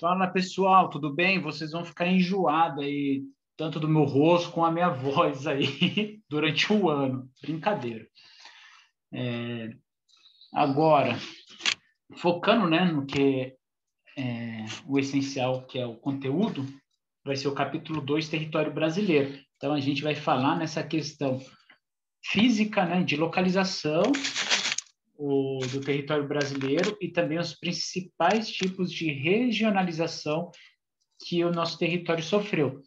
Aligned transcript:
Fala 0.00 0.26
pessoal, 0.26 0.90
tudo 0.90 1.12
bem? 1.12 1.40
Vocês 1.40 1.70
vão 1.70 1.84
ficar 1.84 2.08
enjoados 2.08 2.84
aí, 2.84 3.22
tanto 3.56 3.78
do 3.78 3.88
meu 3.88 4.02
rosto 4.02 4.50
com 4.50 4.64
a 4.64 4.70
minha 4.70 4.90
voz 4.90 5.46
aí, 5.46 6.20
durante 6.28 6.72
o 6.72 6.90
ano. 6.90 7.30
Brincadeira. 7.40 8.04
É, 9.12 9.70
agora, 10.52 11.16
focando 12.16 12.66
né, 12.66 12.84
no 12.84 13.06
que 13.06 13.54
é 14.18 14.64
o 14.84 14.98
essencial, 14.98 15.64
que 15.64 15.78
é 15.78 15.86
o 15.86 15.96
conteúdo, 15.96 16.66
vai 17.24 17.36
ser 17.36 17.46
o 17.46 17.54
capítulo 17.54 18.00
2, 18.00 18.28
Território 18.28 18.74
Brasileiro. 18.74 19.38
Então, 19.56 19.72
a 19.72 19.80
gente 19.80 20.02
vai 20.02 20.16
falar 20.16 20.56
nessa 20.56 20.82
questão 20.82 21.40
física, 22.20 22.84
né, 22.84 23.04
de 23.04 23.16
localização 23.16 24.02
o, 25.16 25.60
do 25.70 25.80
território 25.80 26.26
brasileiro 26.26 26.96
e 27.00 27.08
também 27.08 27.38
os 27.38 27.54
principais 27.54 28.50
tipos 28.50 28.92
de 28.92 29.10
regionalização 29.12 30.50
que 31.26 31.44
o 31.44 31.52
nosso 31.52 31.78
território 31.78 32.22
sofreu. 32.22 32.82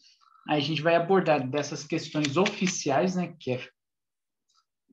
Aí 0.48 0.58
a 0.58 0.64
gente 0.64 0.82
vai 0.82 0.96
abordar 0.96 1.48
dessas 1.48 1.84
questões 1.84 2.38
oficiais, 2.38 3.16
né, 3.16 3.36
que 3.40 3.52
é 3.52 3.68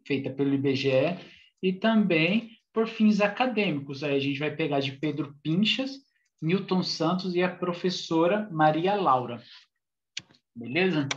feita 0.06 0.30
pelo 0.30 0.54
IBGE, 0.54 1.18
e 1.62 1.72
também 1.72 2.50
por 2.72 2.88
fins 2.88 3.20
acadêmicos. 3.20 4.02
Aí 4.02 4.16
a 4.16 4.20
gente 4.20 4.38
vai 4.38 4.54
pegar 4.54 4.80
de 4.80 4.92
Pedro 4.92 5.34
Pinchas, 5.42 6.00
Milton 6.42 6.82
Santos 6.82 7.34
e 7.34 7.42
a 7.42 7.54
professora 7.54 8.48
Maria 8.50 8.94
Laura. 8.96 9.42
Beleza? 10.54 11.08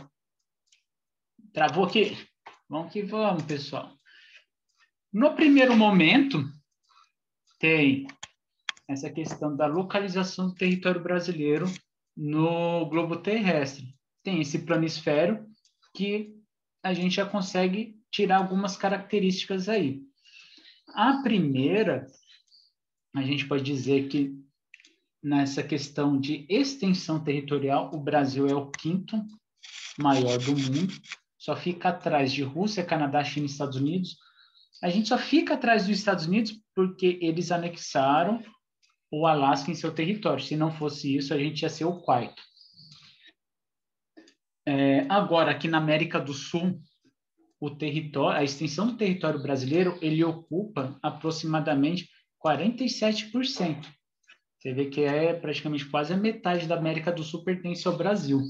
Travou 1.52 1.84
aqui? 1.84 2.16
Vamos 2.68 2.92
que 2.92 3.02
vamos, 3.02 3.42
pessoal. 3.42 3.97
No 5.12 5.34
primeiro 5.34 5.74
momento, 5.74 6.44
tem 7.58 8.06
essa 8.86 9.10
questão 9.10 9.56
da 9.56 9.66
localização 9.66 10.48
do 10.48 10.54
território 10.54 11.02
brasileiro 11.02 11.66
no 12.16 12.86
globo 12.86 13.16
terrestre. 13.16 13.94
Tem 14.22 14.40
esse 14.40 14.60
planisfério 14.60 15.46
que 15.94 16.34
a 16.82 16.92
gente 16.92 17.16
já 17.16 17.26
consegue 17.26 17.98
tirar 18.10 18.38
algumas 18.38 18.76
características 18.76 19.68
aí. 19.68 20.02
A 20.94 21.22
primeira, 21.22 22.06
a 23.14 23.22
gente 23.22 23.46
pode 23.46 23.62
dizer 23.62 24.08
que 24.08 24.34
nessa 25.22 25.62
questão 25.62 26.18
de 26.18 26.46
extensão 26.48 27.22
territorial, 27.22 27.90
o 27.94 27.98
Brasil 27.98 28.46
é 28.46 28.54
o 28.54 28.70
quinto 28.70 29.16
maior 29.98 30.38
do 30.38 30.52
mundo, 30.52 30.94
só 31.36 31.56
fica 31.56 31.88
atrás 31.88 32.32
de 32.32 32.42
Rússia, 32.42 32.84
Canadá, 32.84 33.22
China 33.24 33.46
e 33.46 33.50
Estados 33.50 33.76
Unidos, 33.76 34.16
a 34.82 34.88
gente 34.88 35.08
só 35.08 35.18
fica 35.18 35.54
atrás 35.54 35.86
dos 35.86 35.98
Estados 35.98 36.26
Unidos 36.26 36.60
porque 36.74 37.18
eles 37.20 37.50
anexaram 37.50 38.42
o 39.10 39.26
Alasca 39.26 39.70
em 39.70 39.74
seu 39.74 39.92
território. 39.92 40.42
Se 40.42 40.56
não 40.56 40.70
fosse 40.70 41.16
isso, 41.16 41.34
a 41.34 41.38
gente 41.38 41.62
ia 41.62 41.68
ser 41.68 41.84
o 41.84 42.00
quarto. 42.00 42.40
É, 44.66 45.06
agora, 45.08 45.50
aqui 45.50 45.66
na 45.66 45.78
América 45.78 46.20
do 46.20 46.34
Sul, 46.34 46.80
o 47.60 47.70
território, 47.70 48.38
a 48.38 48.44
extensão 48.44 48.86
do 48.86 48.96
território 48.96 49.42
brasileiro, 49.42 49.98
ele 50.00 50.22
ocupa 50.22 50.98
aproximadamente 51.02 52.08
47%. 52.44 53.86
Você 54.58 54.72
vê 54.72 54.86
que 54.86 55.00
é 55.00 55.32
praticamente 55.32 55.88
quase 55.88 56.12
a 56.12 56.16
metade 56.16 56.66
da 56.66 56.76
América 56.76 57.10
do 57.10 57.24
Sul 57.24 57.44
pertence 57.44 57.86
ao 57.88 57.96
Brasil. 57.96 58.40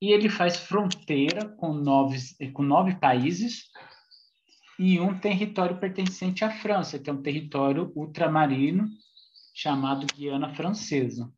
E 0.00 0.12
ele 0.12 0.28
faz 0.28 0.56
fronteira 0.56 1.48
com 1.48 1.72
nove, 1.72 2.18
com 2.52 2.62
nove 2.62 2.96
países, 2.96 3.70
e 4.78 4.98
um 5.00 5.18
território 5.18 5.78
pertencente 5.78 6.44
à 6.44 6.50
França, 6.50 6.98
que 6.98 7.08
é 7.08 7.12
um 7.12 7.22
território 7.22 7.92
ultramarino 7.94 8.88
chamado 9.54 10.06
Guiana 10.14 10.54
Francesa. 10.54 11.32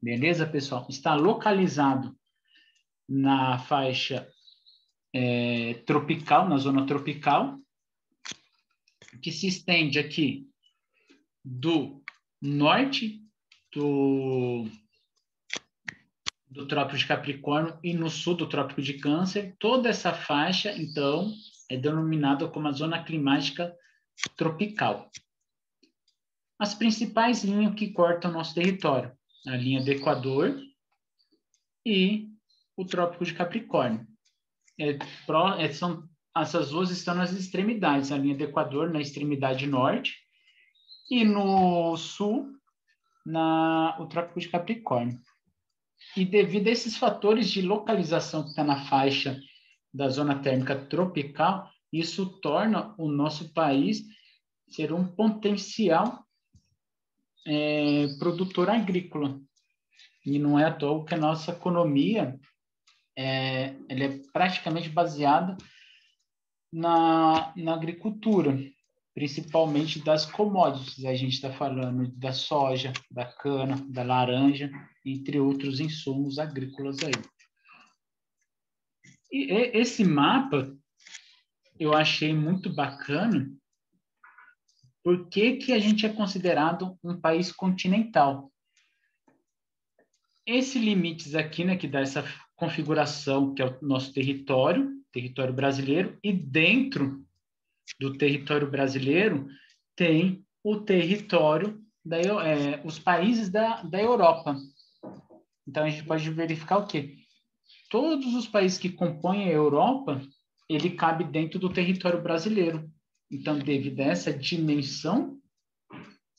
Beleza, 0.00 0.46
pessoal? 0.46 0.86
Está 0.88 1.14
localizado 1.14 2.16
na 3.08 3.58
faixa 3.58 4.28
é, 5.12 5.74
tropical, 5.86 6.48
na 6.48 6.58
zona 6.58 6.86
tropical, 6.86 7.58
que 9.22 9.30
se 9.30 9.46
estende 9.46 9.98
aqui 9.98 10.48
do 11.44 12.02
norte 12.40 13.22
do, 13.72 14.66
do 16.48 16.66
Trópico 16.66 16.98
de 16.98 17.06
Capricórnio 17.06 17.78
e 17.82 17.92
no 17.92 18.08
sul 18.08 18.34
do 18.34 18.48
Trópico 18.48 18.82
de 18.82 18.94
Câncer. 18.94 19.54
Toda 19.58 19.88
essa 19.88 20.12
faixa, 20.12 20.72
então, 20.76 21.32
é 21.74 21.78
denominada 21.78 22.48
como 22.48 22.68
a 22.68 22.72
zona 22.72 23.02
climática 23.02 23.74
tropical. 24.36 25.10
As 26.58 26.74
principais 26.74 27.42
linhas 27.42 27.74
que 27.74 27.92
cortam 27.92 28.30
o 28.30 28.34
nosso 28.34 28.54
território, 28.54 29.12
a 29.46 29.56
linha 29.56 29.82
do 29.82 29.90
Equador 29.90 30.56
e 31.84 32.28
o 32.76 32.84
Trópico 32.84 33.24
de 33.24 33.34
Capricórnio. 33.34 34.06
É, 34.78 34.98
pro, 35.26 35.54
é, 35.54 35.72
são, 35.72 36.08
essas 36.36 36.70
duas 36.70 36.90
estão 36.90 37.14
nas 37.14 37.32
extremidades, 37.32 38.10
a 38.10 38.18
linha 38.18 38.36
do 38.36 38.44
Equador 38.44 38.90
na 38.90 39.00
extremidade 39.00 39.66
norte 39.66 40.14
e 41.10 41.24
no 41.24 41.96
sul, 41.96 42.50
na, 43.26 43.96
o 44.00 44.06
Trópico 44.06 44.40
de 44.40 44.48
Capricórnio. 44.48 45.20
E 46.16 46.24
devido 46.24 46.68
a 46.68 46.70
esses 46.70 46.96
fatores 46.96 47.50
de 47.50 47.62
localização 47.62 48.42
que 48.42 48.50
está 48.50 48.62
na 48.64 48.84
faixa 48.86 49.40
da 49.94 50.08
zona 50.08 50.40
térmica 50.40 50.74
tropical, 50.74 51.70
isso 51.92 52.26
torna 52.40 52.92
o 52.98 53.08
nosso 53.08 53.54
país 53.54 54.02
ser 54.68 54.92
um 54.92 55.06
potencial 55.06 56.26
é, 57.46 58.08
produtor 58.18 58.68
agrícola. 58.68 59.40
E 60.26 60.38
não 60.38 60.58
é 60.58 60.64
à 60.64 60.72
toa 60.72 61.04
que 61.04 61.14
a 61.14 61.18
nossa 61.18 61.52
economia 61.52 62.36
é, 63.16 63.76
ela 63.88 64.04
é 64.04 64.18
praticamente 64.32 64.88
baseada 64.88 65.56
na, 66.72 67.52
na 67.56 67.74
agricultura, 67.74 68.58
principalmente 69.14 70.00
das 70.00 70.26
commodities. 70.26 71.04
A 71.04 71.14
gente 71.14 71.34
está 71.34 71.52
falando 71.52 72.08
da 72.16 72.32
soja, 72.32 72.92
da 73.08 73.24
cana, 73.24 73.76
da 73.88 74.02
laranja, 74.02 74.72
entre 75.04 75.38
outros 75.38 75.78
insumos 75.78 76.40
agrícolas 76.40 76.96
aí. 77.04 77.12
E 79.34 79.50
esse 79.76 80.04
mapa 80.04 80.72
eu 81.76 81.92
achei 81.92 82.32
muito 82.32 82.72
bacana. 82.72 83.50
Por 85.02 85.28
que, 85.28 85.56
que 85.56 85.72
a 85.72 85.78
gente 85.80 86.06
é 86.06 86.08
considerado 86.08 86.96
um 87.02 87.20
país 87.20 87.50
continental? 87.50 88.52
Esse 90.46 90.78
limites 90.78 91.34
aqui, 91.34 91.64
né, 91.64 91.76
que 91.76 91.88
dá 91.88 91.98
essa 91.98 92.24
configuração, 92.54 93.52
que 93.52 93.60
é 93.60 93.66
o 93.66 93.76
nosso 93.82 94.12
território, 94.12 95.02
território 95.10 95.52
brasileiro, 95.52 96.16
e 96.22 96.32
dentro 96.32 97.26
do 97.98 98.16
território 98.16 98.70
brasileiro 98.70 99.48
tem 99.96 100.46
o 100.62 100.76
território 100.76 101.82
da, 102.04 102.18
é, 102.18 102.80
os 102.84 103.00
países 103.00 103.50
da, 103.50 103.82
da 103.82 104.00
Europa. 104.00 104.56
Então 105.66 105.82
a 105.82 105.90
gente 105.90 106.04
pode 106.04 106.30
verificar 106.30 106.76
o 106.76 106.86
quê? 106.86 107.23
Todos 107.94 108.34
os 108.34 108.48
países 108.48 108.76
que 108.76 108.90
compõem 108.90 109.44
a 109.44 109.52
Europa, 109.52 110.20
ele 110.68 110.96
cabe 110.96 111.22
dentro 111.22 111.60
do 111.60 111.72
território 111.72 112.20
brasileiro. 112.20 112.90
Então, 113.30 113.56
devido 113.56 114.00
a 114.00 114.06
essa 114.06 114.36
dimensão 114.36 115.38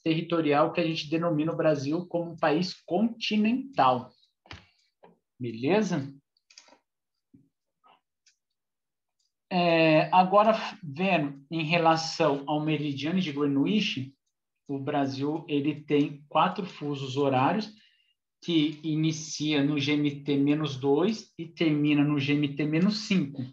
territorial 0.04 0.74
que 0.74 0.82
a 0.82 0.86
gente 0.86 1.10
denomina 1.10 1.54
o 1.54 1.56
Brasil 1.56 2.06
como 2.08 2.32
um 2.32 2.36
país 2.36 2.74
continental. 2.86 4.12
Beleza? 5.40 6.14
É, 9.50 10.10
agora, 10.14 10.52
vendo 10.84 11.42
em 11.50 11.64
relação 11.64 12.44
ao 12.48 12.60
meridiano 12.60 13.22
de 13.22 13.32
Greenwich, 13.32 14.14
o 14.68 14.78
Brasil 14.78 15.46
ele 15.48 15.86
tem 15.86 16.22
quatro 16.28 16.66
fusos 16.66 17.16
horários 17.16 17.74
que 18.46 18.80
inicia 18.84 19.64
no 19.64 19.74
GMT-2 19.74 21.32
e 21.36 21.48
termina 21.48 22.04
no 22.04 22.18
GMT-5. 22.18 23.52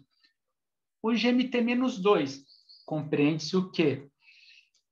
O 1.01 1.09
GMT-2 1.09 2.43
compreende-se 2.85 3.57
o 3.57 3.71
quê? 3.71 4.07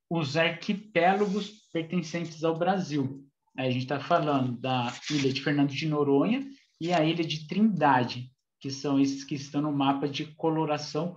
Os 0.09 0.35
arquipélagos 0.35 1.69
pertencentes 1.71 2.43
ao 2.43 2.57
Brasil. 2.57 3.23
Aí 3.55 3.67
a 3.67 3.71
gente 3.71 3.83
está 3.83 3.99
falando 3.99 4.59
da 4.59 4.91
ilha 5.11 5.31
de 5.31 5.39
Fernando 5.39 5.69
de 5.69 5.87
Noronha 5.87 6.49
e 6.79 6.91
a 6.91 7.05
ilha 7.05 7.23
de 7.23 7.47
Trindade, 7.47 8.31
que 8.59 8.71
são 8.71 8.99
esses 8.99 9.23
que 9.23 9.35
estão 9.35 9.61
no 9.61 9.71
mapa 9.71 10.09
de 10.09 10.25
coloração 10.33 11.15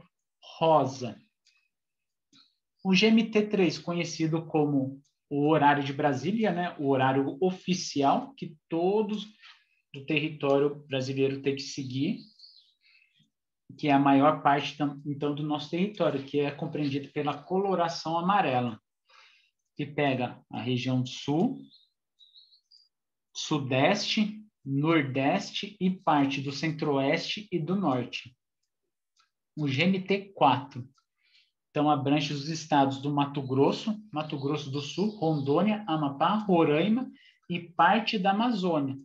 rosa. 0.58 1.18
O 2.84 2.90
GMT3, 2.90 3.80
conhecido 3.80 4.44
como 4.44 5.00
o 5.30 5.48
horário 5.48 5.82
de 5.82 5.92
Brasília, 5.92 6.52
né, 6.52 6.76
o 6.78 6.88
horário 6.88 7.36
oficial 7.40 8.34
que 8.34 8.56
todos 8.68 9.26
do 9.92 10.04
território 10.04 10.84
brasileiro 10.86 11.40
têm 11.40 11.56
que 11.56 11.62
seguir, 11.62 12.18
que 13.78 13.88
é 13.88 13.92
a 13.92 13.98
maior 13.98 14.42
parte 14.42 14.76
então 15.06 15.34
do 15.34 15.42
nosso 15.42 15.70
território, 15.70 16.24
que 16.24 16.40
é 16.40 16.50
compreendido 16.50 17.10
pela 17.12 17.42
coloração 17.42 18.18
amarela, 18.18 18.80
que 19.76 19.86
pega 19.86 20.40
a 20.50 20.60
região 20.60 21.04
sul, 21.04 21.58
Sudeste, 23.36 24.40
Nordeste 24.64 25.76
e 25.80 25.90
parte 25.90 26.40
do 26.40 26.52
Centro-Oeste 26.52 27.48
e 27.50 27.58
do 27.58 27.76
Norte. 27.76 28.34
O 29.56 29.64
GMT4. 29.64 30.86
Então, 31.74 31.90
abrange 31.90 32.32
os 32.32 32.48
estados 32.48 32.98
do 32.98 33.12
Mato 33.12 33.42
Grosso, 33.42 34.00
Mato 34.12 34.38
Grosso 34.38 34.70
do 34.70 34.80
Sul, 34.80 35.08
Rondônia, 35.18 35.82
Amapá, 35.88 36.36
Roraima 36.36 37.10
e 37.50 37.58
parte 37.58 38.16
da 38.16 38.30
Amazônia, 38.30 38.96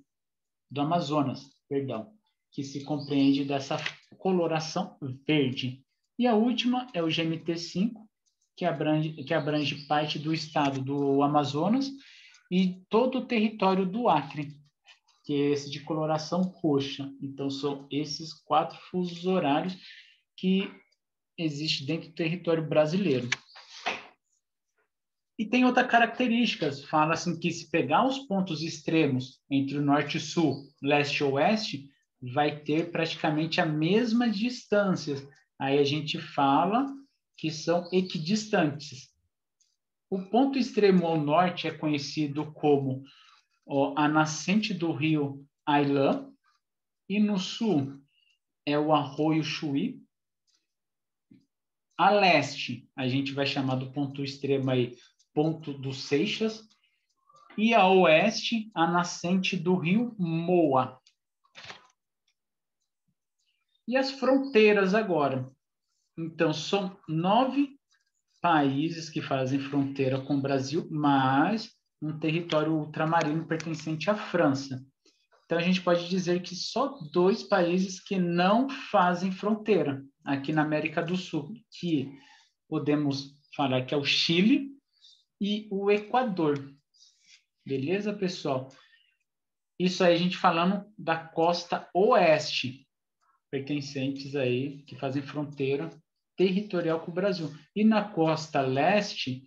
do 0.69 0.79
Amazonas, 0.79 1.49
perdão, 1.67 2.13
que 2.51 2.63
se 2.63 2.83
compreende 2.83 3.43
dessa 3.43 3.77
coloração 4.19 4.95
verde. 5.25 5.83
E 6.15 6.27
a 6.27 6.35
última 6.35 6.85
é 6.93 7.01
o 7.01 7.07
GMT5, 7.07 7.91
que 8.55 8.65
abrange, 8.65 9.13
que 9.23 9.33
abrange 9.33 9.87
parte 9.87 10.19
do 10.19 10.31
estado 10.31 10.79
do 10.79 11.23
Amazonas 11.23 11.91
e 12.51 12.83
todo 12.87 13.17
o 13.17 13.25
território 13.25 13.83
do 13.83 14.07
Acre, 14.07 14.55
que 15.25 15.33
é 15.33 15.49
esse 15.53 15.71
de 15.71 15.79
coloração 15.79 16.41
roxa. 16.41 17.11
Então, 17.19 17.49
são 17.49 17.87
esses 17.89 18.31
quatro 18.31 18.77
fusos 18.91 19.25
horários 19.25 19.75
que 20.37 20.71
existem 21.41 21.87
dentro 21.87 22.09
do 22.09 22.15
território 22.15 22.67
brasileiro. 22.67 23.29
E 25.37 25.45
tem 25.45 25.63
outra 25.63 25.85
característica, 25.85 26.69
fala 26.89 27.13
assim 27.13 27.39
que 27.39 27.49
se 27.51 27.69
pegar 27.71 28.05
os 28.05 28.19
pontos 28.19 28.61
extremos 28.61 29.39
entre 29.49 29.77
o 29.77 29.81
norte 29.81 30.17
e 30.17 30.19
sul, 30.19 30.67
leste 30.81 31.19
e 31.19 31.23
oeste, 31.23 31.89
vai 32.21 32.59
ter 32.59 32.91
praticamente 32.91 33.61
a 33.61 33.65
mesma 33.65 34.29
distância. 34.29 35.15
Aí 35.57 35.79
a 35.79 35.83
gente 35.85 36.19
fala 36.19 36.85
que 37.37 37.49
são 37.49 37.87
equidistantes. 37.93 39.09
O 40.09 40.21
ponto 40.21 40.57
extremo 40.57 41.05
ao 41.07 41.17
norte 41.17 41.67
é 41.67 41.71
conhecido 41.71 42.51
como 42.51 43.03
ó, 43.65 43.93
a 43.95 44.07
nascente 44.07 44.73
do 44.73 44.91
rio 44.91 45.45
Ailã, 45.65 46.27
e 47.07 47.19
no 47.19 47.39
sul 47.39 47.99
é 48.65 48.77
o 48.77 48.93
arroio 48.93 49.43
Chuí. 49.43 50.01
A 51.99 52.11
leste, 52.11 52.89
a 52.95 53.09
gente 53.09 53.33
vai 53.33 53.45
chamar 53.45 53.75
do 53.75 53.91
ponto 53.91 54.23
extremo 54.23 54.71
aí, 54.71 54.95
ponto 55.33 55.73
dos 55.73 56.03
Seixas. 56.03 56.65
E 57.57 57.73
a 57.73 57.85
oeste, 57.89 58.71
a 58.73 58.87
nascente 58.87 59.57
do 59.57 59.75
rio 59.75 60.15
Moa. 60.17 60.97
E 63.85 63.97
as 63.97 64.11
fronteiras 64.11 64.93
agora? 64.93 65.51
Então, 66.17 66.53
são 66.53 66.97
nove 67.05 67.77
países 68.41 69.09
que 69.09 69.21
fazem 69.21 69.59
fronteira 69.59 70.21
com 70.21 70.37
o 70.37 70.41
Brasil, 70.41 70.87
mas 70.89 71.69
um 72.01 72.17
território 72.17 72.71
ultramarino 72.71 73.45
pertencente 73.45 74.09
à 74.09 74.15
França. 74.15 74.81
Então, 75.43 75.57
a 75.57 75.61
gente 75.61 75.81
pode 75.81 76.07
dizer 76.07 76.41
que 76.43 76.55
só 76.55 76.97
dois 77.11 77.43
países 77.43 77.99
que 77.99 78.17
não 78.17 78.69
fazem 78.69 79.33
fronteira 79.33 80.01
aqui 80.33 80.53
na 80.53 80.61
América 80.61 81.01
do 81.01 81.17
Sul, 81.17 81.53
que 81.71 82.11
podemos 82.67 83.35
falar 83.55 83.85
que 83.85 83.93
é 83.93 83.97
o 83.97 84.05
Chile 84.05 84.69
e 85.41 85.67
o 85.71 85.89
Equador. 85.89 86.73
Beleza, 87.65 88.13
pessoal? 88.13 88.69
Isso 89.77 90.03
aí 90.03 90.13
a 90.13 90.17
gente 90.17 90.37
falando 90.37 90.85
da 90.97 91.17
costa 91.17 91.89
oeste, 91.93 92.87
pertencentes 93.49 94.35
aí, 94.35 94.83
que 94.83 94.95
fazem 94.95 95.23
fronteira 95.23 95.89
territorial 96.35 96.99
com 96.99 97.11
o 97.11 97.13
Brasil. 97.13 97.51
E 97.75 97.83
na 97.83 98.03
costa 98.03 98.61
leste, 98.61 99.43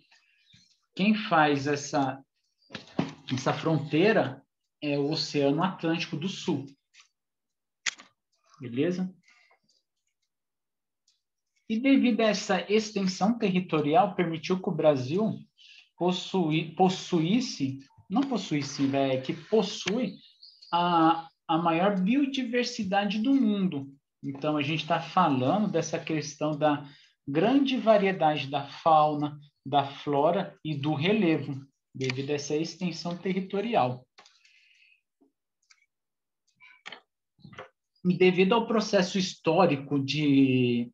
quem 0.95 1.15
faz 1.15 1.65
essa, 1.65 2.23
essa 3.31 3.53
fronteira 3.53 4.43
é 4.81 4.97
o 4.99 5.11
Oceano 5.11 5.63
Atlântico 5.63 6.17
do 6.17 6.27
Sul. 6.27 6.65
Beleza? 8.59 9.13
E 11.69 11.79
devido 11.79 12.21
a 12.21 12.25
essa 12.25 12.65
extensão 12.71 13.37
territorial, 13.37 14.15
permitiu 14.15 14.61
que 14.61 14.69
o 14.69 14.73
Brasil 14.73 15.39
possui, 15.97 16.75
possuísse, 16.75 17.79
não 18.09 18.21
possuísse, 18.21 18.93
é, 18.95 19.21
que 19.21 19.33
possui 19.33 20.15
a, 20.71 21.27
a 21.47 21.57
maior 21.57 21.99
biodiversidade 21.99 23.19
do 23.19 23.33
mundo. 23.33 23.93
Então, 24.21 24.57
a 24.57 24.61
gente 24.61 24.81
está 24.81 24.99
falando 25.01 25.69
dessa 25.69 25.99
questão 25.99 26.57
da 26.57 26.87
grande 27.27 27.77
variedade 27.77 28.49
da 28.49 28.67
fauna, 28.67 29.39
da 29.65 29.85
flora 29.85 30.57
e 30.63 30.75
do 30.75 30.93
relevo, 30.93 31.65
devido 31.95 32.31
a 32.31 32.33
essa 32.33 32.55
extensão 32.55 33.17
territorial. 33.17 34.05
E 38.05 38.17
devido 38.17 38.53
ao 38.53 38.67
processo 38.67 39.17
histórico 39.17 39.97
de, 39.97 40.91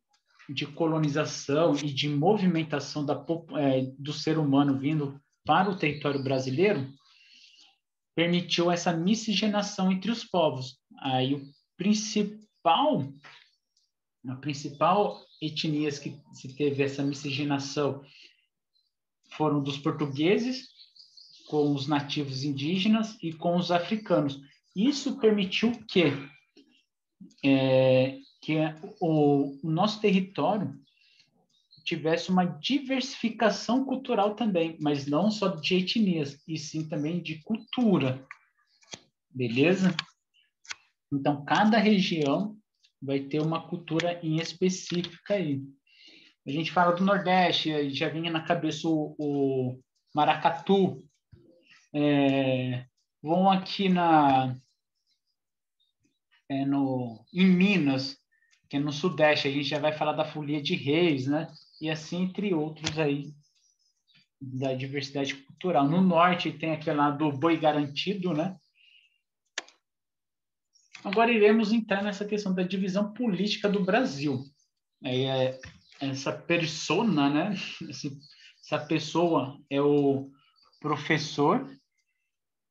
de 0.52 0.66
colonização 0.66 1.74
e 1.76 1.92
de 1.92 2.08
movimentação 2.08 3.04
da, 3.04 3.24
é, 3.58 3.82
do 3.98 4.12
ser 4.12 4.38
humano 4.38 4.78
vindo 4.78 5.20
para 5.44 5.70
o 5.70 5.76
território 5.76 6.22
brasileiro, 6.22 6.92
permitiu 8.14 8.70
essa 8.70 8.92
miscigenação 8.92 9.90
entre 9.90 10.10
os 10.10 10.24
povos. 10.24 10.78
Aí 11.00 11.34
o 11.34 11.42
principal 11.76 13.08
a 14.28 14.36
principal 14.36 15.18
etnias 15.40 15.98
que 15.98 16.14
se 16.34 16.54
teve 16.54 16.82
essa 16.82 17.02
miscigenação 17.02 18.04
foram 19.30 19.62
dos 19.62 19.78
portugueses 19.78 20.68
com 21.48 21.74
os 21.74 21.86
nativos 21.86 22.44
indígenas 22.44 23.16
e 23.22 23.32
com 23.32 23.56
os 23.56 23.70
africanos. 23.70 24.38
Isso 24.76 25.18
permitiu 25.18 25.72
que 25.88 26.12
é, 27.42 28.18
que 28.40 28.56
o, 29.00 29.58
o 29.62 29.70
nosso 29.70 30.00
território 30.00 30.78
tivesse 31.84 32.30
uma 32.30 32.44
diversificação 32.44 33.84
cultural 33.84 34.34
também, 34.34 34.76
mas 34.80 35.06
não 35.06 35.30
só 35.30 35.48
de 35.48 35.76
etnias, 35.76 36.42
e 36.46 36.56
sim 36.56 36.88
também 36.88 37.20
de 37.20 37.42
cultura. 37.42 38.24
Beleza? 39.30 39.94
Então, 41.12 41.44
cada 41.44 41.78
região 41.78 42.56
vai 43.02 43.20
ter 43.20 43.40
uma 43.40 43.66
cultura 43.68 44.20
em 44.22 44.36
específica 44.36 45.34
aí. 45.34 45.62
A 46.46 46.50
gente 46.50 46.70
fala 46.70 46.92
do 46.92 47.04
Nordeste, 47.04 47.90
já 47.90 48.08
vinha 48.08 48.30
na 48.30 48.42
cabeça 48.42 48.88
o, 48.88 49.14
o 49.18 49.80
maracatu. 50.14 51.02
É, 51.92 52.84
vão 53.22 53.50
aqui 53.50 53.88
na 53.88 54.56
é 56.48 56.64
no, 56.64 57.24
em 57.32 57.46
Minas, 57.46 58.16
que 58.70 58.76
é 58.76 58.80
no 58.80 58.92
Sudeste, 58.92 59.48
a 59.48 59.50
gente 59.50 59.64
já 59.64 59.80
vai 59.80 59.92
falar 59.92 60.12
da 60.12 60.24
folia 60.24 60.62
de 60.62 60.76
reis, 60.76 61.26
né? 61.26 61.52
E 61.80 61.90
assim, 61.90 62.22
entre 62.22 62.54
outros 62.54 62.96
aí, 62.96 63.34
da 64.40 64.72
diversidade 64.74 65.34
cultural. 65.34 65.88
No 65.88 66.00
Norte 66.00 66.52
tem 66.52 66.70
aquele 66.70 66.96
lá 66.96 67.10
do 67.10 67.32
boi 67.32 67.58
garantido, 67.58 68.32
né? 68.32 68.56
Agora 71.02 71.32
iremos 71.32 71.72
entrar 71.72 72.00
nessa 72.04 72.24
questão 72.24 72.54
da 72.54 72.62
divisão 72.62 73.12
política 73.12 73.68
do 73.68 73.82
Brasil. 73.82 74.44
É, 75.04 75.58
essa 76.00 76.32
persona, 76.32 77.28
né? 77.28 77.56
essa 77.90 78.78
pessoa 78.86 79.58
é 79.68 79.80
o 79.80 80.30
professor, 80.78 81.68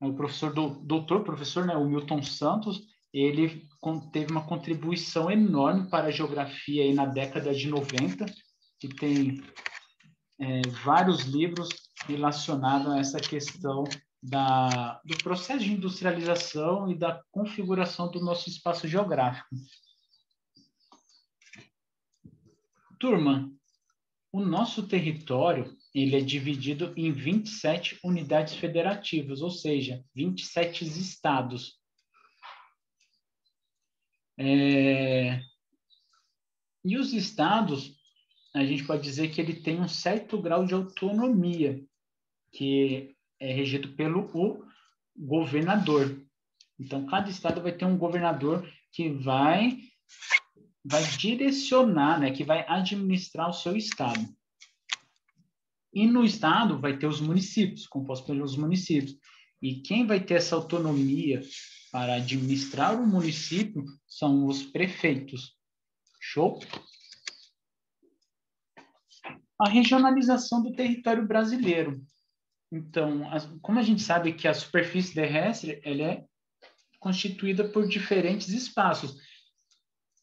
é 0.01 0.05
o 0.05 0.13
professor 0.13 0.53
do 0.53 0.69
doutor 0.69 1.25
professor, 1.25 1.65
né? 1.65 1.75
O 1.75 1.85
Milton 1.85 2.23
Santos. 2.23 2.87
Ele 3.13 3.67
teve 4.11 4.31
uma 4.31 4.45
contribuição 4.45 5.31
enorme 5.31 5.89
para 5.89 6.07
a 6.07 6.11
geografia 6.11 6.83
aí 6.83 6.93
na 6.93 7.05
década 7.05 7.53
de 7.53 7.67
90, 7.67 8.25
que 8.79 8.87
tem 8.87 9.41
é, 10.39 10.61
vários 10.83 11.21
livros 11.21 11.69
relacionados 12.05 12.91
a 12.91 12.99
essa 12.99 13.19
questão 13.19 13.83
da, 14.21 14.99
do 15.05 15.17
processo 15.17 15.63
de 15.63 15.73
industrialização 15.73 16.91
e 16.91 16.97
da 16.97 17.21
configuração 17.31 18.11
do 18.11 18.19
nosso 18.19 18.49
espaço 18.49 18.87
geográfico. 18.87 19.47
Turma, 22.99 23.49
o 24.31 24.41
nosso 24.41 24.87
território 24.87 25.75
ele 25.93 26.15
é 26.15 26.21
dividido 26.21 26.93
em 26.95 27.11
27 27.11 27.99
unidades 28.03 28.53
federativas, 28.53 29.41
ou 29.41 29.49
seja, 29.49 30.03
27 30.13 30.85
estados. 30.85 31.78
É... 34.39 35.41
E 36.85 36.97
os 36.97 37.11
estados, 37.11 37.93
a 38.55 38.63
gente 38.63 38.85
pode 38.85 39.03
dizer 39.03 39.29
que 39.29 39.41
ele 39.41 39.53
tem 39.53 39.81
um 39.81 39.87
certo 39.87 40.41
grau 40.41 40.65
de 40.65 40.73
autonomia, 40.73 41.83
que 42.53 43.13
é 43.37 43.51
regido 43.51 43.89
pelo 43.95 44.29
o 44.33 44.65
governador. 45.17 46.25
Então, 46.79 47.05
cada 47.05 47.29
estado 47.29 47.61
vai 47.61 47.73
ter 47.73 47.83
um 47.83 47.97
governador 47.97 48.65
que 48.93 49.09
vai 49.09 49.77
vai 50.83 51.03
direcionar, 51.17 52.19
né, 52.19 52.31
que 52.31 52.43
vai 52.43 52.65
administrar 52.67 53.49
o 53.49 53.53
seu 53.53 53.75
estado. 53.75 54.25
E 55.93 56.07
no 56.07 56.23
estado 56.23 56.79
vai 56.79 56.97
ter 56.97 57.05
os 57.05 57.19
municípios, 57.19 57.85
compostos 57.85 58.25
pelos 58.25 58.55
municípios. 58.55 59.15
E 59.61 59.81
quem 59.81 60.07
vai 60.07 60.21
ter 60.21 60.35
essa 60.35 60.55
autonomia 60.55 61.41
para 61.91 62.15
administrar 62.15 62.99
o 62.99 63.05
município 63.05 63.83
são 64.07 64.45
os 64.45 64.63
prefeitos. 64.63 65.55
Show? 66.19 66.59
A 69.59 69.69
regionalização 69.69 70.61
do 70.61 70.73
território 70.73 71.25
brasileiro. 71.27 72.01
Então, 72.71 73.23
como 73.61 73.79
a 73.79 73.83
gente 73.83 74.01
sabe 74.01 74.33
que 74.33 74.47
a 74.47 74.53
superfície 74.53 75.13
terrestre 75.13 75.81
ela 75.83 76.03
é 76.03 76.25
constituída 76.99 77.67
por 77.67 77.87
diferentes 77.87 78.49
espaços. 78.49 79.17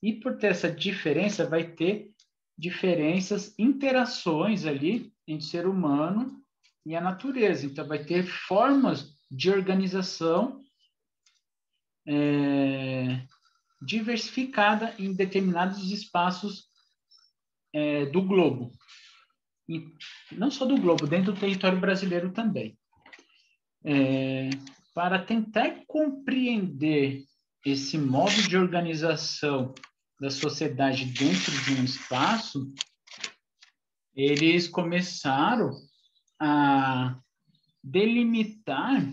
E 0.03 0.13
por 0.13 0.37
ter 0.39 0.49
essa 0.49 0.71
diferença, 0.71 1.49
vai 1.49 1.73
ter 1.73 2.11
diferenças, 2.57 3.55
interações 3.59 4.65
ali 4.65 5.13
entre 5.27 5.47
o 5.47 5.51
ser 5.51 5.67
humano 5.67 6.41
e 6.85 6.95
a 6.95 7.01
natureza. 7.01 7.67
Então, 7.67 7.87
vai 7.87 8.05
ter 8.05 8.25
formas 8.25 9.13
de 9.31 9.51
organização 9.51 10.63
é, 12.07 13.27
diversificada 13.83 14.95
em 14.99 15.13
determinados 15.13 15.91
espaços 15.91 16.69
é, 17.73 18.07
do 18.07 18.23
globo. 18.23 18.73
E 19.69 19.85
não 20.33 20.51
só 20.51 20.65
do 20.65 20.77
globo, 20.79 21.07
dentro 21.07 21.33
do 21.33 21.41
território 21.41 21.81
brasileiro 21.81 22.33
também. 22.33 22.79
É, 23.85 24.51
para 24.95 25.19
tentar 25.19 25.85
compreender 25.87 27.25
esse 27.65 27.99
modo 27.99 28.43
de 28.49 28.57
organização 28.57 29.75
da 30.21 30.31
sociedade 30.31 31.05
dentro 31.05 31.53
de 31.65 31.81
um 31.81 31.85
espaço, 31.85 32.73
eles 34.15 34.67
começaram 34.69 35.73
a 36.41 37.19
delimitar 37.83 39.05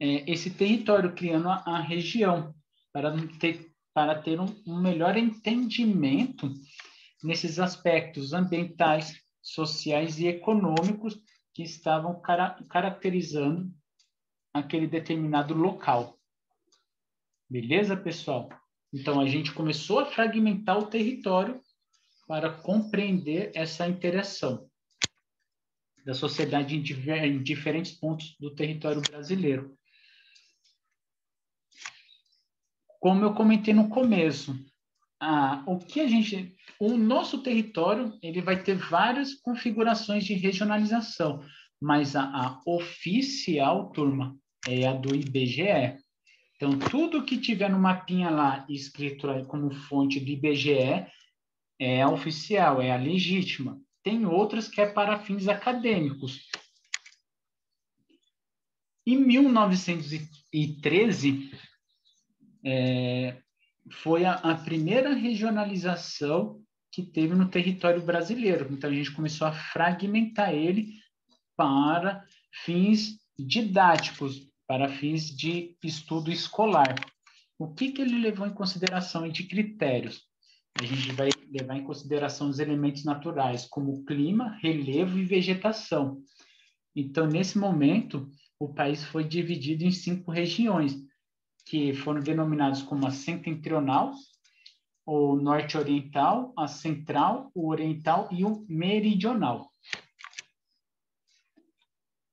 é, 0.00 0.30
esse 0.30 0.50
território, 0.50 1.14
criando 1.14 1.48
a, 1.48 1.62
a, 1.66 1.80
região, 1.80 2.54
para 2.92 3.14
ter, 3.38 3.72
para 3.94 4.20
ter 4.20 4.40
um, 4.40 4.46
um 4.66 4.80
melhor 4.80 5.16
entendimento 5.16 6.52
nesses 7.22 7.58
aspectos 7.58 8.32
ambientais, 8.32 9.20
sociais 9.42 10.18
e 10.18 10.26
econômicos 10.26 11.18
que 11.54 11.62
estavam 11.62 12.20
cara, 12.20 12.58
caracterizando 12.68 13.72
aquele 14.52 14.86
determinado 14.86 15.54
local. 15.54 16.18
Beleza, 17.48 17.96
pessoal? 17.96 18.48
Então, 18.92 19.20
a 19.20 19.26
gente 19.26 19.52
começou 19.52 20.00
a 20.00 20.06
fragmentar 20.06 20.78
o 20.78 20.86
território 20.86 21.60
para 22.26 22.50
compreender 22.50 23.52
essa 23.54 23.88
interação 23.88 24.68
da 26.04 26.14
sociedade 26.14 26.76
em, 26.76 26.82
em 27.26 27.42
diferentes 27.42 27.92
pontos 27.92 28.36
do 28.38 28.54
território 28.54 29.00
brasileiro. 29.00 29.75
Como 33.00 33.24
eu 33.24 33.34
comentei 33.34 33.74
no 33.74 33.88
começo, 33.88 34.56
ah, 35.20 35.62
o 35.66 35.78
que 35.78 36.00
a 36.00 36.06
gente, 36.06 36.54
o 36.78 36.96
nosso 36.96 37.42
território, 37.42 38.16
ele 38.22 38.42
vai 38.42 38.62
ter 38.62 38.74
várias 38.74 39.34
configurações 39.34 40.24
de 40.24 40.34
regionalização, 40.34 41.42
mas 41.80 42.14
a, 42.14 42.24
a 42.24 42.60
oficial, 42.66 43.90
turma, 43.90 44.36
é 44.66 44.86
a 44.86 44.92
do 44.92 45.14
IBGE. 45.14 45.96
Então, 46.56 46.78
tudo 46.78 47.24
que 47.24 47.38
tiver 47.38 47.70
no 47.70 47.78
mapinha 47.78 48.28
lá 48.30 48.66
escrito 48.68 49.26
como 49.46 49.70
fonte 49.70 50.20
do 50.20 50.30
IBGE 50.30 51.06
é 51.78 52.02
a 52.02 52.08
oficial, 52.08 52.80
é 52.80 52.90
a 52.90 52.96
legítima. 52.96 53.78
Tem 54.02 54.24
outras 54.24 54.66
que 54.68 54.80
é 54.80 54.86
para 54.86 55.18
fins 55.18 55.48
acadêmicos. 55.48 56.48
Em 59.06 59.18
1913, 59.18 61.50
é, 62.64 63.36
foi 63.90 64.24
a, 64.24 64.34
a 64.34 64.54
primeira 64.54 65.14
regionalização 65.14 66.60
que 66.90 67.02
teve 67.02 67.34
no 67.34 67.48
território 67.48 68.02
brasileiro. 68.02 68.72
Então, 68.72 68.90
a 68.90 68.92
gente 68.92 69.12
começou 69.12 69.46
a 69.46 69.52
fragmentar 69.52 70.54
ele 70.54 70.94
para 71.56 72.24
fins 72.64 73.18
didáticos, 73.38 74.48
para 74.66 74.88
fins 74.88 75.24
de 75.24 75.76
estudo 75.82 76.30
escolar. 76.30 76.94
O 77.58 77.72
que, 77.72 77.92
que 77.92 78.02
ele 78.02 78.18
levou 78.18 78.46
em 78.46 78.54
consideração 78.54 79.28
de 79.28 79.44
critérios? 79.44 80.22
A 80.78 80.84
gente 80.84 81.12
vai 81.12 81.30
levar 81.50 81.76
em 81.76 81.84
consideração 81.84 82.48
os 82.50 82.58
elementos 82.58 83.04
naturais, 83.04 83.64
como 83.66 84.04
clima, 84.04 84.58
relevo 84.62 85.18
e 85.18 85.24
vegetação. 85.24 86.22
Então, 86.94 87.26
nesse 87.26 87.58
momento, 87.58 88.30
o 88.58 88.72
país 88.72 89.04
foi 89.04 89.24
dividido 89.24 89.84
em 89.84 89.90
cinco 89.90 90.30
regiões, 90.30 90.96
que 91.66 91.92
foram 91.92 92.20
denominadas 92.20 92.80
como 92.80 93.06
a 93.06 93.10
setentrional, 93.10 94.14
o 95.04 95.36
norte-oriental, 95.36 96.54
a 96.56 96.68
central, 96.68 97.50
o 97.54 97.68
oriental 97.68 98.28
e 98.30 98.44
o 98.44 98.64
meridional. 98.68 99.70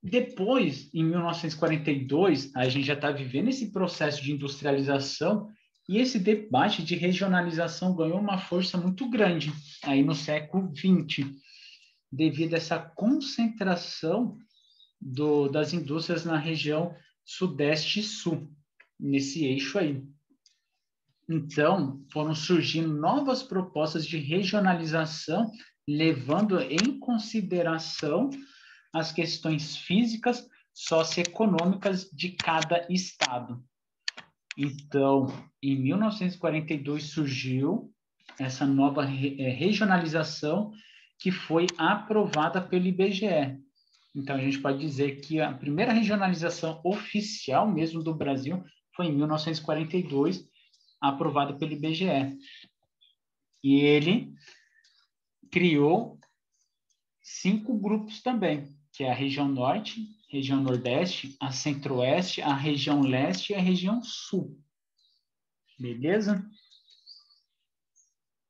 Depois, 0.01 0.93
em 0.93 1.03
1942, 1.03 2.55
a 2.55 2.67
gente 2.69 2.85
já 2.85 2.93
está 2.93 3.09
vivendo 3.09 3.47
esse 3.47 3.71
processo 3.71 4.21
de 4.21 4.31
industrialização 4.31 5.49
e 5.87 5.97
esse 5.97 6.19
debate 6.19 6.83
de 6.83 6.95
regionalização 6.95 7.95
ganhou 7.95 8.19
uma 8.19 8.37
força 8.37 8.77
muito 8.77 9.09
grande 9.09 9.51
aí 9.83 10.03
no 10.03 10.13
século 10.13 10.71
XX, 10.75 11.29
devido 12.11 12.53
a 12.53 12.57
essa 12.57 12.77
concentração 12.79 14.37
do, 14.99 15.47
das 15.47 15.73
indústrias 15.73 16.23
na 16.23 16.37
região 16.37 16.93
sudeste 17.25 18.01
e 18.01 18.03
sul, 18.03 18.49
nesse 18.99 19.45
eixo 19.45 19.77
aí. 19.77 20.03
Então, 21.29 22.05
foram 22.11 22.35
surgindo 22.35 22.93
novas 22.93 23.41
propostas 23.41 24.05
de 24.05 24.17
regionalização, 24.17 25.51
levando 25.87 26.59
em 26.59 26.99
consideração 26.99 28.29
as 28.93 29.11
questões 29.11 29.77
físicas, 29.77 30.47
socioeconômicas 30.73 32.09
de 32.11 32.31
cada 32.31 32.85
estado. 32.89 33.63
Então, 34.57 35.27
em 35.61 35.75
1942 35.75 37.03
surgiu 37.03 37.91
essa 38.39 38.65
nova 38.65 39.03
eh, 39.03 39.49
regionalização 39.49 40.71
que 41.19 41.31
foi 41.31 41.67
aprovada 41.77 42.61
pelo 42.61 42.85
IBGE. 42.85 43.59
Então, 44.15 44.35
a 44.35 44.39
gente 44.39 44.59
pode 44.59 44.79
dizer 44.79 45.21
que 45.21 45.39
a 45.39 45.53
primeira 45.53 45.91
regionalização 45.91 46.79
oficial 46.83 47.71
mesmo 47.71 48.03
do 48.03 48.13
Brasil 48.13 48.63
foi 48.95 49.07
em 49.07 49.15
1942, 49.15 50.47
aprovada 51.01 51.53
pelo 51.53 51.73
IBGE. 51.73 52.37
E 53.63 53.75
ele 53.79 54.33
criou 55.51 56.19
cinco 57.21 57.77
grupos 57.77 58.21
também 58.21 58.73
que 58.93 59.03
é 59.03 59.11
a 59.11 59.15
região 59.15 59.47
norte, 59.47 60.07
região 60.29 60.61
nordeste, 60.61 61.35
a 61.39 61.51
centro-oeste, 61.51 62.41
a 62.41 62.53
região 62.53 63.01
leste 63.01 63.51
e 63.51 63.55
a 63.55 63.59
região 63.59 64.03
sul. 64.03 64.55
Beleza? 65.79 66.47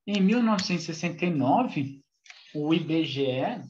Em 0.05 0.21
1969, 0.21 2.03
o 2.53 2.73
IBGE 2.73 3.63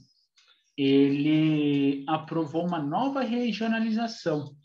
ele 0.76 2.04
aprovou 2.08 2.66
uma 2.66 2.82
nova 2.82 3.22
regionalização 3.22 4.58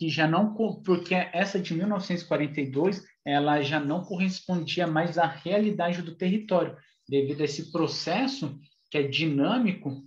que 0.00 0.08
já 0.08 0.26
não 0.26 0.54
porque 0.82 1.14
essa 1.14 1.60
de 1.60 1.74
1942 1.74 3.04
ela 3.22 3.60
já 3.60 3.78
não 3.78 4.02
correspondia 4.02 4.86
mais 4.86 5.18
à 5.18 5.26
realidade 5.26 6.00
do 6.00 6.16
território 6.16 6.74
devido 7.06 7.42
a 7.42 7.44
esse 7.44 7.70
processo 7.70 8.58
que 8.90 8.96
é 8.96 9.02
dinâmico 9.02 10.02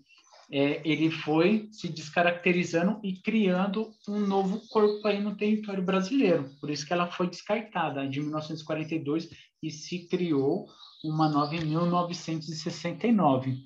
é, 0.52 0.82
ele 0.84 1.12
foi 1.12 1.70
se 1.72 1.88
descaracterizando 1.88 3.00
e 3.04 3.22
criando 3.22 3.94
um 4.10 4.20
novo 4.20 4.68
corpo 4.68 5.08
aí 5.08 5.22
no 5.22 5.38
território 5.38 5.84
brasileiro. 5.84 6.50
Por 6.60 6.72
isso 6.72 6.88
que 6.88 6.94
ela 6.94 7.12
foi 7.12 7.30
descartada 7.30 8.08
de 8.08 8.20
1942 8.20 9.30
e 9.62 9.70
se 9.70 10.08
criou 10.08 10.66
uma 11.04 11.30
nova 11.30 11.56
em 11.56 11.64
1969. 11.66 13.58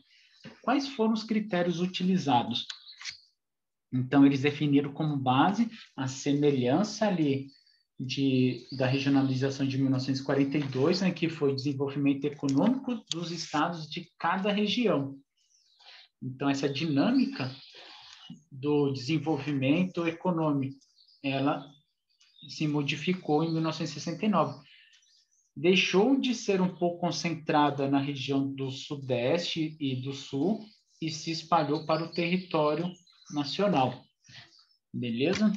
Quais 0.62 0.90
foram 0.90 1.14
os 1.14 1.24
critérios 1.24 1.80
utilizados? 1.80 2.66
Então, 3.92 4.26
eles 4.26 4.42
definiram 4.42 4.92
como 4.94 5.16
base 5.16 5.70
a 5.96 6.08
semelhança 6.08 7.08
ali 7.08 7.48
de, 8.00 8.68
da 8.78 8.86
regionalização 8.86 9.66
de 9.68 9.78
1942, 9.78 11.02
né, 11.02 11.12
que 11.12 11.30
foi 11.30 11.52
o 11.52 11.56
desenvolvimento 11.56 12.26
econômico 12.26 12.96
dos 13.10 13.32
estados 13.32 13.90
de 13.90 14.12
cada 14.20 14.52
região. 14.52 15.18
Então, 16.22 16.50
essa 16.50 16.70
dinâmica 16.70 17.52
do 18.52 18.92
desenvolvimento 18.92 20.06
econômico, 20.06 20.78
ela 21.24 21.66
se 22.48 22.68
modificou 22.68 23.44
em 23.44 23.54
1969. 23.54 24.66
Deixou 25.56 26.20
de 26.20 26.36
ser 26.36 26.62
um 26.62 26.76
pouco 26.76 27.00
concentrada 27.00 27.90
na 27.90 28.00
região 28.00 28.48
do 28.54 28.70
Sudeste 28.70 29.76
e 29.80 29.96
do 29.96 30.14
Sul 30.14 30.64
e 31.02 31.10
se 31.10 31.32
espalhou 31.32 31.86
para 31.86 32.04
o 32.04 32.12
território 32.12 32.92
nacional. 33.32 34.04
Beleza? 34.94 35.52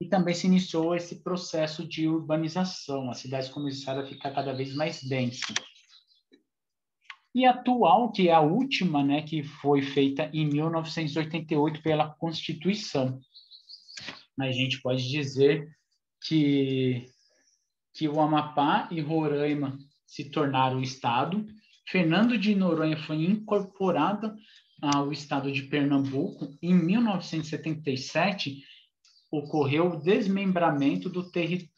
E 0.00 0.06
também 0.06 0.34
se 0.34 0.46
iniciou 0.46 0.94
esse 0.94 1.22
processo 1.22 1.86
de 1.86 2.06
urbanização, 2.06 3.10
as 3.10 3.18
cidades 3.18 3.48
começaram 3.48 4.02
a 4.02 4.06
ficar 4.06 4.30
cada 4.32 4.52
vez 4.52 4.74
mais 4.74 5.02
densas. 5.02 5.54
E 7.34 7.44
a 7.44 7.50
atual, 7.50 8.12
que 8.12 8.28
é 8.28 8.32
a 8.32 8.40
última, 8.40 9.04
né, 9.04 9.22
que 9.22 9.42
foi 9.42 9.82
feita 9.82 10.30
em 10.32 10.46
1988 10.46 11.82
pela 11.82 12.14
Constituição. 12.14 13.20
A 14.40 14.50
gente 14.52 14.80
pode 14.80 15.06
dizer 15.06 15.68
que, 16.26 17.06
que 17.94 18.08
o 18.08 18.20
Amapá 18.20 18.88
e 18.90 19.00
Roraima 19.00 19.78
se 20.06 20.30
tornaram 20.30 20.80
Estado, 20.80 21.46
Fernando 21.88 22.36
de 22.36 22.54
Noronha 22.54 22.96
foi 22.96 23.24
incorporado 23.24 24.34
ao 24.80 25.10
Estado 25.12 25.50
de 25.50 25.62
Pernambuco 25.62 26.54
em 26.62 26.74
1977 26.74 28.62
ocorreu 29.30 29.92
o 29.92 30.00
desmembramento 30.00 31.08
do, 31.08 31.30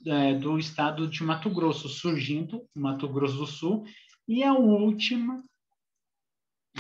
é, 0.07 0.35
do 0.35 0.59
estado 0.59 1.09
de 1.09 1.23
Mato 1.23 1.51
Grosso, 1.51 1.89
surgindo 1.89 2.67
Mato 2.75 3.09
Grosso 3.09 3.39
do 3.39 3.47
Sul, 3.47 3.85
e 4.27 4.45
a 4.45 4.53
última 4.53 5.43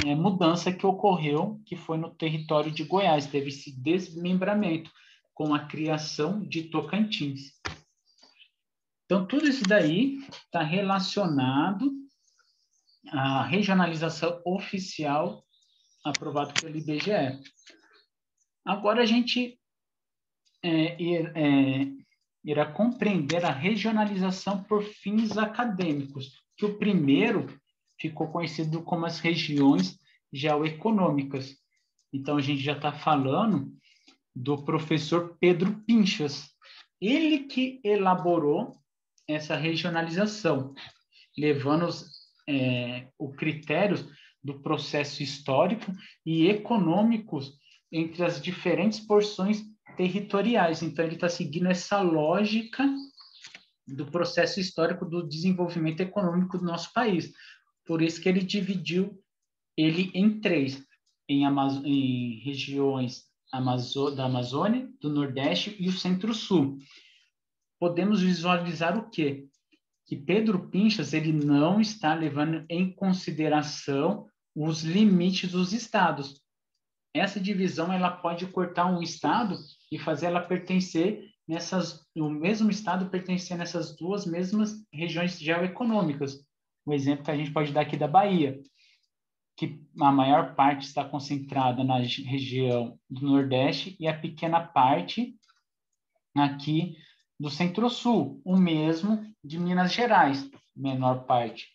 é, 0.04 0.14
mudança 0.14 0.72
que 0.72 0.86
ocorreu, 0.86 1.60
que 1.64 1.76
foi 1.76 1.96
no 1.96 2.14
território 2.14 2.70
de 2.70 2.84
Goiás, 2.84 3.26
teve 3.26 3.48
esse 3.48 3.72
desmembramento 3.80 4.90
com 5.34 5.54
a 5.54 5.60
criação 5.60 6.40
de 6.46 6.64
Tocantins. 6.64 7.52
Então, 9.06 9.26
tudo 9.26 9.48
isso 9.48 9.64
daí 9.64 10.18
está 10.44 10.62
relacionado 10.62 11.90
à 13.10 13.42
regionalização 13.42 14.42
oficial 14.44 15.42
aprovado 16.10 16.52
pelo 16.60 16.76
IBGE. 16.76 17.40
Agora 18.64 19.02
a 19.02 19.06
gente 19.06 19.58
é, 20.62 21.02
é, 21.02 21.86
irá 22.44 22.66
compreender 22.66 23.44
a 23.44 23.52
regionalização 23.52 24.62
por 24.64 24.82
fins 24.82 25.36
acadêmicos, 25.36 26.32
que 26.56 26.66
o 26.66 26.78
primeiro 26.78 27.46
ficou 28.00 28.28
conhecido 28.28 28.82
como 28.82 29.06
as 29.06 29.20
regiões 29.20 29.98
geoeconômicas. 30.32 31.56
Então, 32.12 32.36
a 32.36 32.40
gente 32.40 32.62
já 32.62 32.72
está 32.72 32.92
falando 32.92 33.72
do 34.34 34.64
professor 34.64 35.36
Pedro 35.40 35.82
Pinchas. 35.84 36.48
Ele 37.00 37.40
que 37.40 37.80
elaborou 37.84 38.76
essa 39.26 39.56
regionalização, 39.56 40.74
levando 41.36 41.86
os, 41.86 42.10
é, 42.48 43.08
o 43.18 43.32
critérios 43.32 44.06
do 44.42 44.60
processo 44.60 45.22
histórico 45.22 45.92
e 46.24 46.46
econômicos 46.46 47.52
entre 47.90 48.24
as 48.24 48.40
diferentes 48.40 49.00
porções 49.00 49.62
territoriais. 49.96 50.82
Então, 50.82 51.04
ele 51.04 51.14
está 51.14 51.28
seguindo 51.28 51.68
essa 51.68 52.00
lógica 52.00 52.88
do 53.86 54.06
processo 54.06 54.60
histórico 54.60 55.04
do 55.04 55.26
desenvolvimento 55.26 56.00
econômico 56.00 56.58
do 56.58 56.64
nosso 56.64 56.92
país. 56.92 57.32
Por 57.86 58.02
isso 58.02 58.20
que 58.20 58.28
ele 58.28 58.42
dividiu 58.42 59.18
ele 59.76 60.10
em 60.14 60.40
três, 60.40 60.84
em, 61.28 61.46
Amazo 61.46 61.84
em 61.86 62.38
regiões 62.40 63.28
Amazo 63.52 64.14
da 64.14 64.26
Amazônia, 64.26 64.88
do 65.00 65.08
Nordeste 65.08 65.74
e 65.78 65.88
o 65.88 65.92
Centro-Sul. 65.92 66.78
Podemos 67.78 68.20
visualizar 68.20 68.98
o 68.98 69.08
quê? 69.08 69.48
Que 70.08 70.16
Pedro 70.16 70.68
Pinchas 70.70 71.12
ele 71.12 71.32
não 71.32 71.80
está 71.80 72.14
levando 72.14 72.64
em 72.68 72.90
consideração 72.90 74.26
os 74.54 74.82
limites 74.82 75.52
dos 75.52 75.72
estados. 75.72 76.42
Essa 77.14 77.38
divisão 77.38 77.92
ela 77.92 78.10
pode 78.10 78.46
cortar 78.46 78.86
um 78.86 79.02
estado 79.02 79.56
e 79.92 79.98
fazer 79.98 80.26
ela 80.26 80.40
pertencer 80.40 81.30
nessas, 81.46 82.06
o 82.16 82.28
mesmo 82.28 82.70
estado 82.70 83.10
pertencer 83.10 83.56
nessas 83.56 83.96
duas 83.96 84.26
mesmas 84.26 84.82
regiões 84.92 85.38
geoeconômicas. 85.38 86.44
O 86.86 86.92
exemplo 86.92 87.24
que 87.24 87.30
a 87.30 87.36
gente 87.36 87.52
pode 87.52 87.72
dar 87.72 87.82
aqui 87.82 87.96
da 87.96 88.08
Bahia, 88.08 88.58
que 89.56 89.84
a 90.00 90.10
maior 90.10 90.54
parte 90.54 90.86
está 90.86 91.04
concentrada 91.04 91.84
na 91.84 91.98
região 91.98 92.98
do 93.10 93.26
Nordeste 93.26 93.94
e 94.00 94.08
a 94.08 94.18
pequena 94.18 94.60
parte 94.60 95.36
aqui 96.34 96.96
do 97.38 97.50
Centro-Sul, 97.50 98.40
o 98.44 98.56
mesmo 98.56 99.24
de 99.44 99.58
Minas 99.58 99.92
Gerais, 99.92 100.50
menor 100.76 101.24
parte 101.24 101.68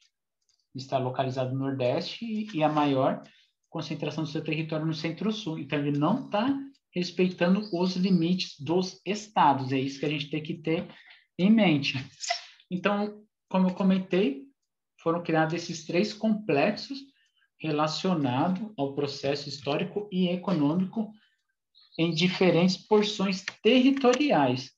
está 0.75 0.97
localizado 0.97 1.53
no 1.53 1.59
Nordeste 1.59 2.49
e 2.53 2.63
a 2.63 2.69
maior 2.69 3.21
concentração 3.69 4.23
do 4.23 4.29
seu 4.29 4.43
território 4.43 4.85
no 4.85 4.93
Centro-Sul. 4.93 5.59
Então, 5.59 5.79
ele 5.79 5.97
não 5.97 6.25
está 6.25 6.47
respeitando 6.93 7.61
os 7.73 7.95
limites 7.95 8.59
dos 8.59 8.99
estados. 9.05 9.71
É 9.71 9.79
isso 9.79 9.99
que 9.99 10.05
a 10.05 10.09
gente 10.09 10.29
tem 10.29 10.41
que 10.41 10.55
ter 10.55 10.87
em 11.37 11.49
mente. 11.49 11.93
Então, 12.69 13.23
como 13.49 13.69
eu 13.69 13.73
comentei, 13.73 14.43
foram 15.01 15.21
criados 15.21 15.53
esses 15.53 15.85
três 15.85 16.13
complexos 16.13 16.99
relacionados 17.59 18.71
ao 18.77 18.93
processo 18.93 19.47
histórico 19.47 20.07
e 20.11 20.27
econômico 20.29 21.11
em 21.97 22.11
diferentes 22.11 22.77
porções 22.77 23.43
territoriais. 23.61 24.71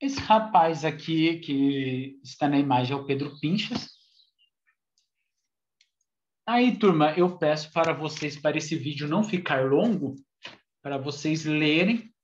Esse 0.00 0.20
rapaz 0.20 0.84
aqui 0.84 1.38
que 1.40 2.20
está 2.22 2.48
na 2.48 2.58
imagem 2.58 2.92
é 2.92 2.96
o 2.96 3.06
Pedro 3.06 3.38
Pinchas, 3.40 3.96
Aí, 6.48 6.78
turma, 6.78 7.10
eu 7.18 7.36
peço 7.36 7.72
para 7.72 7.92
vocês, 7.92 8.38
para 8.38 8.56
esse 8.56 8.76
vídeo 8.76 9.08
não 9.08 9.24
ficar 9.24 9.68
longo, 9.68 10.14
para 10.80 10.96
vocês 10.96 11.44
lerem 11.44 12.14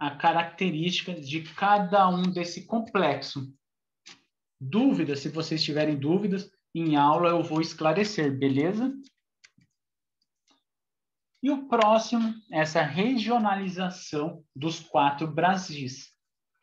a 0.00 0.16
característica 0.16 1.14
de 1.14 1.42
cada 1.54 2.08
um 2.08 2.22
desse 2.22 2.66
complexo. 2.66 3.56
Dúvidas, 4.60 5.20
se 5.20 5.28
vocês 5.28 5.62
tiverem 5.62 5.96
dúvidas, 5.96 6.50
em 6.74 6.96
aula 6.96 7.28
eu 7.28 7.42
vou 7.44 7.60
esclarecer, 7.60 8.36
beleza? 8.36 8.92
E 11.40 11.52
o 11.52 11.68
próximo, 11.68 12.34
essa 12.50 12.82
regionalização 12.82 14.44
dos 14.56 14.80
quatro 14.80 15.28
Brasis, 15.28 16.11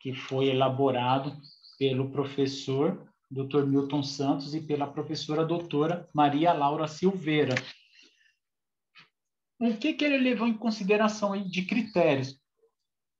que 0.00 0.14
foi 0.14 0.48
elaborado 0.48 1.36
pelo 1.78 2.10
professor 2.10 3.06
Dr. 3.30 3.64
Milton 3.64 4.02
Santos, 4.02 4.54
e 4.54 4.60
pela 4.60 4.86
professora 4.86 5.44
doutora 5.44 6.08
Maria 6.12 6.52
Laura 6.52 6.88
Silveira. 6.88 7.54
O 9.60 9.76
que, 9.76 9.92
que 9.92 10.04
ele 10.04 10.18
levou 10.18 10.48
em 10.48 10.56
consideração 10.56 11.32
aí 11.32 11.48
de 11.48 11.62
critérios? 11.62 12.40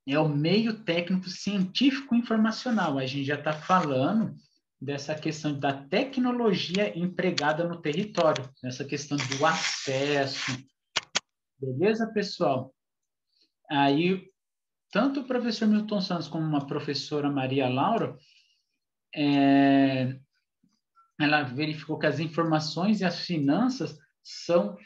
É 0.09 0.19
o 0.19 0.29
meio 0.29 0.83
técnico 0.83 1.29
científico 1.29 2.15
informacional. 2.15 2.99
A 2.99 3.07
gente 3.07 3.25
já 3.25 3.37
está 3.37 3.53
falando 3.53 4.35
dessa 4.81 5.15
questão 5.15 5.57
da 5.57 5.73
tecnologia 5.73 6.99
empregada 6.99 7.69
no 7.69 7.81
território, 7.81 8.51
essa 8.65 8.85
questão 8.85 9.19
do 9.19 9.47
acesso. 9.47 10.51
Beleza, 11.61 12.11
pessoal? 12.13 12.75
Aí, 13.71 14.27
tanto 14.91 15.21
o 15.21 15.25
professor 15.25 15.69
Milton 15.69 16.01
Santos 16.01 16.29
como 16.29 16.57
a 16.57 16.67
professora 16.67 17.31
Maria 17.31 17.69
Laura 17.69 18.19
é, 19.15 20.19
ela 21.21 21.43
verificou 21.43 21.99
que 21.99 22.07
as 22.07 22.19
informações 22.19 23.01
e 23.01 23.05
as 23.05 23.21
finanças 23.21 23.99
são 24.23 24.77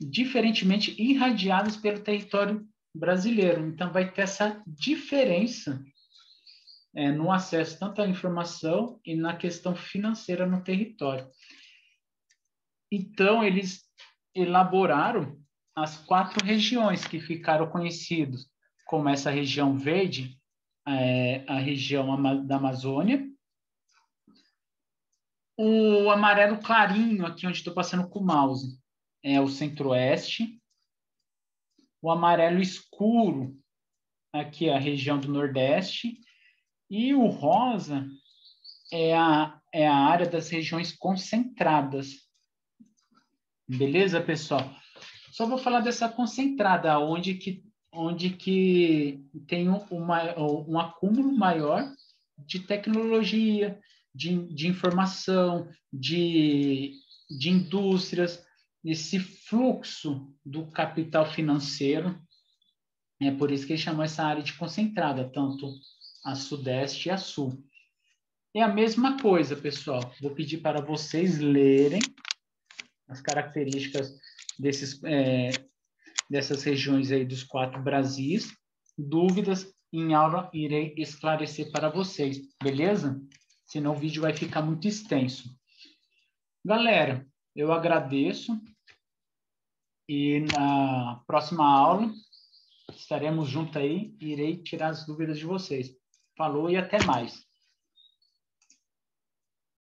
diferentemente 0.00 0.94
irradiadas 1.00 1.76
pelo 1.76 2.00
território 2.00 2.66
brasileiro. 2.94 3.66
Então, 3.66 3.92
vai 3.92 4.10
ter 4.10 4.22
essa 4.22 4.62
diferença 4.66 5.84
é, 6.94 7.10
no 7.10 7.32
acesso 7.32 7.78
tanto 7.78 8.00
à 8.00 8.06
informação 8.06 9.00
e 9.04 9.16
na 9.16 9.36
questão 9.36 9.74
financeira 9.74 10.46
no 10.46 10.62
território. 10.62 11.28
Então, 12.90 13.42
eles 13.42 13.82
elaboraram 14.34 15.40
as 15.76 15.96
quatro 15.96 16.44
regiões 16.44 17.04
que 17.04 17.20
ficaram 17.20 17.68
conhecidas 17.68 18.53
como 18.84 19.08
essa 19.08 19.30
região 19.30 19.76
verde, 19.76 20.38
é, 20.86 21.44
a 21.48 21.58
região 21.58 22.46
da 22.46 22.56
Amazônia, 22.56 23.26
o 25.56 26.10
amarelo 26.10 26.58
clarinho, 26.58 27.24
aqui 27.24 27.46
onde 27.46 27.58
estou 27.58 27.72
passando 27.72 28.08
com 28.08 28.18
o 28.18 28.24
mouse, 28.24 28.76
é 29.22 29.40
o 29.40 29.48
centro-oeste. 29.48 30.60
O 32.02 32.10
amarelo 32.10 32.60
escuro, 32.60 33.56
aqui 34.32 34.68
a 34.68 34.78
região 34.78 35.18
do 35.18 35.28
nordeste. 35.28 36.18
E 36.90 37.14
o 37.14 37.26
rosa 37.28 38.06
é 38.92 39.16
a, 39.16 39.60
é 39.72 39.86
a 39.86 39.96
área 39.96 40.28
das 40.28 40.50
regiões 40.50 40.92
concentradas. 40.92 42.28
Beleza, 43.66 44.20
pessoal? 44.20 44.74
Só 45.32 45.46
vou 45.46 45.56
falar 45.56 45.80
dessa 45.80 46.08
concentrada, 46.08 46.98
onde 46.98 47.34
que, 47.34 47.63
onde 47.94 48.30
que 48.30 49.24
tem 49.46 49.68
uma, 49.68 50.38
um 50.68 50.78
acúmulo 50.78 51.36
maior 51.36 51.92
de 52.38 52.60
tecnologia, 52.60 53.80
de, 54.14 54.46
de 54.54 54.68
informação, 54.68 55.68
de, 55.92 56.92
de 57.30 57.50
indústrias, 57.50 58.44
esse 58.84 59.18
fluxo 59.18 60.32
do 60.44 60.66
capital 60.66 61.24
financeiro 61.24 62.20
É 63.20 63.30
por 63.30 63.50
isso 63.50 63.66
que 63.66 63.72
ele 63.72 63.80
chamou 63.80 64.04
essa 64.04 64.24
área 64.24 64.42
de 64.42 64.52
concentrada, 64.52 65.30
tanto 65.32 65.72
a 66.24 66.34
sudeste 66.34 67.08
e 67.08 67.12
a 67.12 67.16
sul. 67.16 67.64
É 68.54 68.62
a 68.62 68.68
mesma 68.68 69.20
coisa, 69.20 69.56
pessoal. 69.56 70.14
Vou 70.20 70.30
pedir 70.32 70.58
para 70.58 70.80
vocês 70.80 71.38
lerem 71.38 72.00
as 73.08 73.20
características 73.20 74.18
desses, 74.58 75.02
é, 75.04 75.50
dessas 76.34 76.64
regiões 76.64 77.12
aí 77.12 77.24
dos 77.24 77.44
quatro 77.44 77.80
Brasis. 77.80 78.52
Dúvidas 78.98 79.72
em 79.92 80.14
aula 80.14 80.50
irei 80.52 80.92
esclarecer 80.96 81.70
para 81.70 81.88
vocês, 81.88 82.40
beleza? 82.60 83.22
Senão 83.64 83.92
o 83.92 83.98
vídeo 83.98 84.22
vai 84.22 84.34
ficar 84.34 84.60
muito 84.60 84.88
extenso. 84.88 85.48
Galera, 86.64 87.24
eu 87.54 87.72
agradeço 87.72 88.60
e 90.08 90.40
na 90.40 91.22
próxima 91.24 91.64
aula 91.64 92.12
estaremos 92.92 93.48
juntos 93.48 93.76
aí 93.76 94.12
e 94.20 94.32
irei 94.32 94.60
tirar 94.60 94.88
as 94.88 95.06
dúvidas 95.06 95.38
de 95.38 95.44
vocês. 95.44 95.96
Falou 96.36 96.68
e 96.68 96.76
até 96.76 97.00
mais. 97.04 97.46